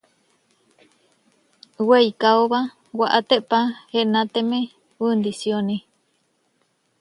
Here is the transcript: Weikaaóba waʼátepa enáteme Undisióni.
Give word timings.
Weikaaóba 1.89 2.59
waʼátepa 2.99 3.59
enáteme 3.99 4.59
Undisióni. 5.05 5.77